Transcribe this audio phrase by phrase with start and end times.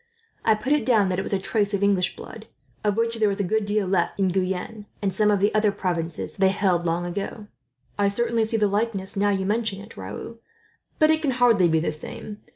[0.43, 2.47] I put it down that it was a trace of English blood,
[2.83, 5.53] of which there is a good deal still left in Guyenne, and some of the
[5.53, 7.45] other provinces they held, long ago."
[7.99, 10.39] "I certainly see the likeness, now you mention it, Raoul;
[10.97, 12.39] but it can hardly be the same.